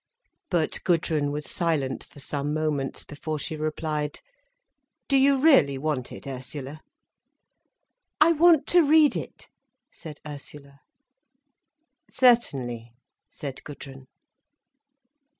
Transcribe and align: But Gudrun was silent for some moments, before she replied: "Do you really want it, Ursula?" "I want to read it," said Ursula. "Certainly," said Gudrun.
But 0.49 0.79
Gudrun 0.83 1.29
was 1.31 1.45
silent 1.47 2.03
for 2.03 2.19
some 2.19 2.55
moments, 2.55 3.03
before 3.03 3.37
she 3.37 3.55
replied: 3.55 4.19
"Do 5.07 5.15
you 5.15 5.39
really 5.39 5.77
want 5.77 6.11
it, 6.11 6.25
Ursula?" 6.25 6.81
"I 8.19 8.31
want 8.31 8.65
to 8.69 8.81
read 8.81 9.15
it," 9.15 9.47
said 9.91 10.19
Ursula. 10.27 10.79
"Certainly," 12.09 12.93
said 13.29 13.63
Gudrun. 13.63 14.07